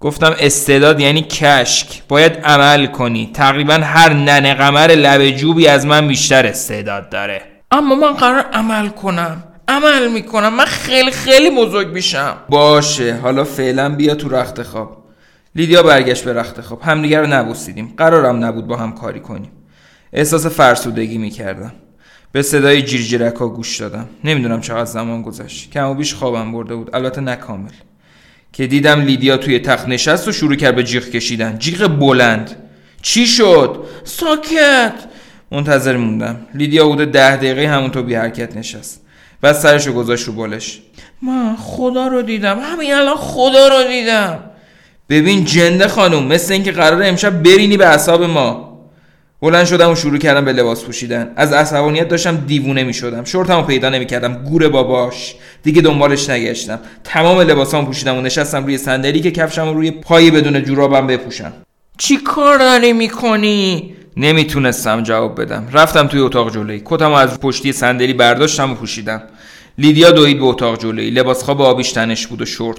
گفتم 0.00 0.34
استعداد 0.38 1.00
یعنی 1.00 1.22
کشک. 1.22 2.02
باید 2.08 2.32
عمل 2.32 2.86
کنی. 2.86 3.30
تقریبا 3.34 3.74
هر 3.74 4.12
ننه 4.12 4.54
قمر 4.54 4.86
لب 4.86 5.30
جوبی 5.30 5.68
از 5.68 5.86
من 5.86 6.08
بیشتر 6.08 6.46
استعداد 6.46 7.10
داره. 7.10 7.42
اما 7.70 7.94
من 7.94 8.12
قرار 8.12 8.40
عمل 8.52 8.88
کنم. 8.88 9.44
عمل 9.68 10.08
می‌کنم. 10.08 10.54
من 10.54 10.64
خیلی 10.64 11.10
خیلی 11.10 11.50
بزرگ 11.50 11.88
میشم. 11.88 12.36
باشه. 12.48 13.14
حالا 13.22 13.44
فعلا 13.44 13.88
بیا 13.88 14.14
تو 14.14 14.28
رخت 14.28 14.62
خواب. 14.62 15.04
لیدیا 15.54 15.82
برگشت 15.82 16.24
به 16.24 16.32
رخت 16.32 16.60
خواب. 16.60 16.82
همدیگه 16.82 17.20
رو 17.20 17.26
نبوسیدیم. 17.26 17.94
قرارم 17.96 18.44
نبود 18.44 18.66
با 18.66 18.76
هم 18.76 18.92
کاری 18.92 19.20
کنیم. 19.20 19.50
احساس 20.12 20.46
فرسودگی 20.46 21.18
می‌کردم. 21.18 21.72
به 22.32 22.42
صدای 22.42 22.82
جیرجیرکا 22.82 23.48
گوش 23.48 23.80
دادم. 23.80 24.08
نمی‌دونم 24.24 24.60
چقدر 24.60 24.84
زمان 24.84 25.22
گذشت. 25.22 25.70
کم 25.70 25.88
و 25.88 25.94
بیش 25.94 26.14
خوابم 26.14 26.52
برده 26.52 26.74
بود. 26.74 26.96
البته 26.96 27.20
نکامل 27.20 27.70
که 28.52 28.66
دیدم 28.66 29.00
لیدیا 29.00 29.36
توی 29.36 29.58
تخت 29.58 29.88
نشست 29.88 30.28
و 30.28 30.32
شروع 30.32 30.54
کرد 30.54 30.76
به 30.76 30.84
جیغ 30.84 31.04
کشیدن. 31.04 31.58
جیغ 31.58 31.86
بلند. 31.86 32.56
چی 33.02 33.26
شد؟ 33.26 33.84
ساکت. 34.04 34.94
منتظر 35.50 35.96
موندم. 35.96 36.36
لیدیا 36.54 36.88
حدود 36.88 37.04
ده 37.04 37.36
دقیقه 37.36 37.68
همونطور 37.68 38.02
بی 38.02 38.14
حرکت 38.14 38.56
نشست 38.56 39.02
بعد 39.40 39.54
سرشو 39.54 39.92
گذاشت 39.92 40.26
رو 40.26 40.32
بالش. 40.32 40.80
من 41.22 41.56
خدا 41.56 42.06
رو 42.06 42.22
دیدم. 42.22 42.58
همین 42.58 42.94
الان 42.94 43.16
خدا 43.16 43.68
رو 43.68 43.88
دیدم. 43.88 44.38
ببین 45.08 45.44
جنده 45.44 45.88
خانم 45.88 46.26
مثل 46.26 46.52
اینکه 46.52 46.72
قرار 46.72 47.02
امشب 47.02 47.42
برینی 47.42 47.76
به 47.76 47.86
اعصاب 47.86 48.22
ما. 48.22 48.67
بلند 49.42 49.66
شدم 49.66 49.90
و 49.90 49.94
شروع 49.94 50.18
کردم 50.18 50.44
به 50.44 50.52
لباس 50.52 50.84
پوشیدن. 50.84 51.32
از 51.36 51.52
عصبانیت 51.52 52.08
داشتم 52.08 52.36
دیوونه 52.36 52.82
می 52.82 52.94
شدم. 52.94 53.24
شورتمو 53.24 53.62
پیدا 53.62 53.88
نمی 53.88 54.06
کردم. 54.06 54.34
گور 54.34 54.68
باباش. 54.68 55.34
دیگه 55.62 55.82
دنبالش 55.82 56.30
نگشتم. 56.30 56.78
تمام 57.04 57.40
لباسامو 57.40 57.86
پوشیدم 57.86 58.16
و 58.16 58.20
نشستم 58.20 58.64
روی 58.64 58.78
صندلی 58.78 59.20
که 59.20 59.30
کفشمو 59.30 59.72
روی 59.72 59.90
پای 59.90 60.30
بدون 60.30 60.64
جورابم 60.64 61.06
بپوشم. 61.06 61.52
چی 61.98 62.16
کار 62.16 62.58
داری 62.58 62.92
می‌کنی؟ 62.92 63.94
نمی‌تونستم 64.16 65.02
جواب 65.02 65.40
بدم. 65.40 65.68
رفتم 65.72 66.06
توی 66.06 66.20
اتاق 66.20 66.54
جلویی 66.54 66.82
کتمو 66.84 67.14
از 67.14 67.40
پشتی 67.40 67.72
صندلی 67.72 68.12
برداشتم 68.12 68.72
و 68.72 68.74
پوشیدم. 68.74 69.22
لیدیا 69.78 70.10
دوید 70.10 70.38
به 70.38 70.44
اتاق 70.44 70.78
جلویی 70.78 71.10
لباس 71.10 71.42
خواب 71.42 71.62
آبیش 71.62 71.92
تنش 71.92 72.26
بود 72.26 72.42
و 72.42 72.44
شورت. 72.44 72.78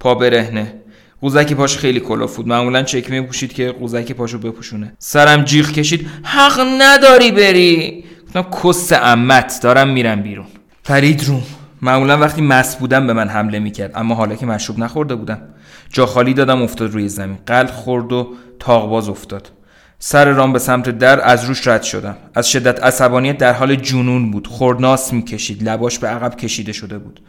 پا 0.00 0.14
برهنه. 0.14 0.72
قوزک 1.20 1.52
پاش 1.52 1.78
خیلی 1.78 2.00
کلفت 2.00 2.36
بود. 2.36 2.48
معمولا 2.48 2.82
چکمه 2.82 3.22
پوشید 3.22 3.52
که 3.52 3.72
قوزک 3.72 4.12
پاشو 4.12 4.38
بپوشونه. 4.38 4.92
سرم 4.98 5.44
جیغ 5.44 5.70
کشید. 5.70 6.10
حق 6.22 6.66
نداری 6.78 7.30
بری. 7.32 8.04
گفتم 8.26 8.46
کس 8.62 8.92
عمت 8.92 9.60
دارم 9.62 9.88
میرم 9.88 10.22
بیرون. 10.22 10.46
فرید 10.82 11.24
روم 11.24 11.42
معمولا 11.82 12.18
وقتی 12.18 12.42
مس 12.42 12.76
بودم 12.76 13.06
به 13.06 13.12
من 13.12 13.28
حمله 13.28 13.58
می‌کرد. 13.58 13.92
اما 13.94 14.14
حالا 14.14 14.34
که 14.34 14.46
مشروب 14.46 14.78
نخورده 14.78 15.14
بودم. 15.14 15.40
جا 15.92 16.06
خالی 16.06 16.34
دادم 16.34 16.62
افتاد 16.62 16.92
روی 16.92 17.08
زمین. 17.08 17.38
قلب 17.46 17.70
خورد 17.70 18.12
و 18.12 18.34
تاغباز 18.58 19.08
افتاد. 19.08 19.50
سر 19.98 20.24
رام 20.24 20.52
به 20.52 20.58
سمت 20.58 20.90
در 20.98 21.28
از 21.28 21.44
روش 21.44 21.66
رد 21.66 21.82
شدم. 21.82 22.16
از 22.34 22.50
شدت 22.50 22.82
عصبانیت 22.82 23.38
در 23.38 23.52
حال 23.52 23.74
جنون 23.74 24.30
بود. 24.30 24.46
خورناس 24.46 25.12
می‌کشید. 25.12 25.68
لباش 25.68 25.98
به 25.98 26.08
عقب 26.08 26.36
کشیده 26.36 26.72
شده 26.72 26.98
بود. 26.98 27.20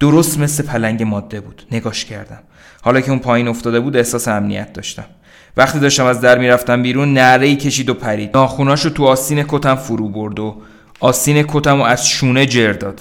درست 0.00 0.38
مثل 0.38 0.62
پلنگ 0.62 1.02
ماده 1.02 1.40
بود. 1.40 1.62
نگاش 1.72 2.04
کردم. 2.04 2.38
حالا 2.82 3.00
که 3.00 3.10
اون 3.10 3.18
پایین 3.18 3.48
افتاده 3.48 3.80
بود 3.80 3.96
احساس 3.96 4.28
امنیت 4.28 4.72
داشتم. 4.72 5.04
وقتی 5.56 5.78
داشتم 5.78 6.06
از 6.06 6.20
در 6.20 6.38
می‌رفتم 6.38 6.82
بیرون 6.82 7.14
نعره 7.14 7.46
ای 7.46 7.56
کشید 7.56 7.90
و 7.90 7.94
پرید. 7.94 8.30
ناخوناشو 8.34 8.90
تو 8.90 9.06
آستین 9.06 9.44
کتم 9.48 9.74
فرو 9.74 10.08
برد 10.08 10.38
و 10.38 10.56
آستین 11.00 11.44
کتم 11.48 11.80
و 11.80 11.84
از 11.84 12.08
شونه 12.08 12.46
جر 12.46 12.72
داد. 12.72 13.00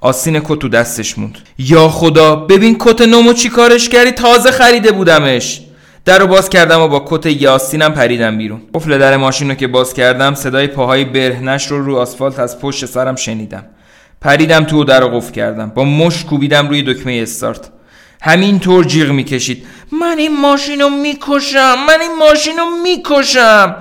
آستین 0.00 0.40
کت 0.40 0.58
تو 0.58 0.68
دستش 0.68 1.18
موند. 1.18 1.38
یا 1.58 1.88
خدا 1.88 2.36
ببین 2.36 2.76
کت 2.78 3.00
نومو 3.00 3.32
چی 3.32 3.48
کارش 3.48 3.88
کردی؟ 3.88 4.10
تازه 4.10 4.50
خریده 4.50 4.92
بودمش. 4.92 5.60
در 6.04 6.18
رو 6.18 6.26
باز 6.26 6.48
کردم 6.48 6.80
و 6.80 6.88
با 6.88 7.04
کت 7.06 7.26
یه 7.26 7.48
آستینم 7.48 7.92
پریدم 7.92 8.38
بیرون. 8.38 8.62
قفل 8.74 8.98
در 8.98 9.16
ماشین 9.16 9.48
رو 9.48 9.54
که 9.54 9.66
باز 9.66 9.94
کردم 9.94 10.34
صدای 10.34 10.66
پاهای 10.66 11.04
برهنش 11.04 11.66
رو 11.66 11.84
رو 11.84 11.96
آسفالت 11.96 12.38
از 12.38 12.60
پشت 12.60 12.86
سرم 12.86 13.16
شنیدم. 13.16 13.64
پریدم 14.20 14.64
تو 14.64 14.80
و 14.80 14.84
در 14.84 15.04
قفل 15.04 15.32
کردم. 15.32 15.72
با 15.74 15.84
مش 15.84 16.24
کوبیدم 16.24 16.68
روی 16.68 16.82
دکمه 16.82 17.18
استارت. 17.22 17.70
همینطور 18.22 18.84
جیغ 18.84 19.10
می‌کشید. 19.10 19.66
من 20.00 20.18
این 20.18 20.40
ماشینو 20.40 20.88
می‌کشم 20.88 21.74
من 21.88 22.00
این 22.00 22.18
ماشینو 22.18 22.62
می‌کشم. 22.82 23.76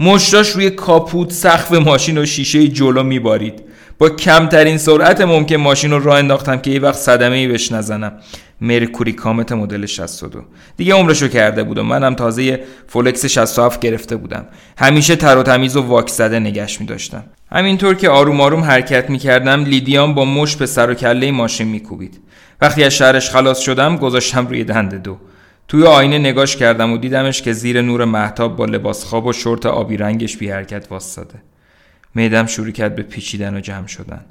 مشتاش 0.00 0.48
روی 0.48 0.70
کاپوت 0.70 1.32
سقف 1.32 1.72
ماشین 1.72 2.18
و 2.18 2.26
شیشه 2.26 2.68
جلو 2.68 3.02
میبارید. 3.02 3.62
با 3.98 4.08
کمترین 4.10 4.78
سرعت 4.78 5.20
ممکن 5.20 5.56
ماشین 5.56 5.90
رو 5.90 6.04
راه 6.04 6.18
انداختم 6.18 6.56
که 6.56 6.70
یه 6.70 6.80
وقت 6.80 6.98
صدمه 6.98 7.36
ای 7.36 7.46
بهش 7.46 7.72
نزنم. 7.72 8.12
مرکوری 8.60 9.12
کامت 9.12 9.52
مدل 9.52 9.86
62 9.86 10.42
دیگه 10.76 10.94
عمرشو 10.94 11.28
کرده 11.28 11.62
بودم 11.62 11.86
منم 11.86 12.14
تازه 12.14 12.60
فولکس 12.86 13.26
67 13.26 13.80
گرفته 13.80 14.16
بودم. 14.16 14.46
همیشه 14.78 15.16
تر 15.16 15.36
و 15.36 15.42
تمیز 15.42 15.76
و 15.76 15.82
واک 15.82 16.08
زده 16.08 16.38
نگش 16.38 16.80
می 16.80 16.86
داشتم 16.86 17.24
همینطور 17.52 17.94
که 17.94 18.08
آروم 18.08 18.40
آروم 18.40 18.60
حرکت 18.60 19.10
می 19.10 19.18
کردم 19.18 19.64
لیدیان 19.64 20.14
با 20.14 20.24
مش 20.24 20.56
به 20.56 20.66
سر 20.66 20.90
و 20.90 20.94
کله 20.94 21.30
ماشین 21.30 21.68
می 21.68 21.80
کوبید 21.80 22.20
وقتی 22.60 22.84
از 22.84 22.92
شهرش 22.92 23.30
خلاص 23.30 23.60
شدم 23.60 23.96
گذاشتم 23.96 24.46
روی 24.46 24.64
دنده 24.64 24.98
دو. 24.98 25.18
توی 25.68 25.86
آینه 25.86 26.18
نگاش 26.18 26.56
کردم 26.56 26.92
و 26.92 26.98
دیدمش 26.98 27.42
که 27.42 27.52
زیر 27.52 27.82
نور 27.82 28.04
محتاب 28.04 28.56
با 28.56 28.64
لباس 28.64 29.04
خواب 29.04 29.26
و 29.26 29.32
شورت 29.32 29.66
آبی 29.66 29.96
رنگش 29.96 30.36
بی 30.36 30.50
حرکت 30.50 30.86
واسطه. 30.90 31.38
میدم 32.14 32.46
شروع 32.46 32.70
کرد 32.70 32.96
به 32.96 33.02
پیچیدن 33.02 33.56
و 33.56 33.60
جمع 33.60 33.86
شدن. 33.86 34.24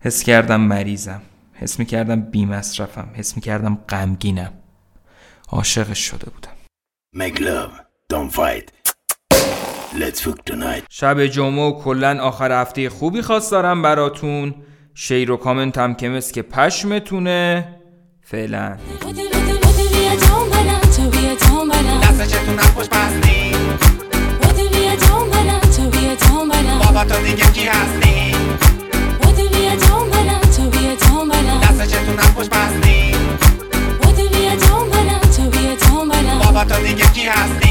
حس 0.00 0.22
کردم 0.22 0.60
مریضم. 0.60 1.22
حس 1.60 1.78
می 1.78 1.84
کردم 1.84 2.20
بی 2.20 2.46
مصرفم 2.46 3.08
حس 3.14 3.36
می 3.36 3.42
کردم 3.42 3.78
غمگینم. 3.88 4.52
عاشقش 5.48 5.98
شده 5.98 6.30
بودم. 6.30 6.52
Make 7.16 7.38
love, 7.38 7.72
don't 8.12 8.32
fight. 8.36 8.96
Let's 9.94 10.20
fuck 10.20 10.52
tonight. 10.52 10.82
شب 10.90 11.26
جمعه 11.26 11.64
و 11.64 11.82
کلا 11.82 12.22
آخر 12.22 12.62
هفته 12.62 12.90
خوبی 12.90 13.22
خواست 13.22 13.50
دارم 13.50 13.82
براتون. 13.82 14.54
شیر 14.94 15.30
و 15.30 15.36
کامنت 15.36 15.78
هم 15.78 15.94
که 15.94 16.08
مثل 16.08 16.32
که 16.32 16.42
پشمتونه. 16.42 17.68
فعلا. 18.22 18.78
بده 19.00 19.08
بده 19.08 19.54
بده 19.54 19.88
بیا 19.92 20.14
دنبالم 20.14 20.80
bota 36.60 36.78
ligado 36.80 37.10
que 37.14 37.26
de 37.58 37.69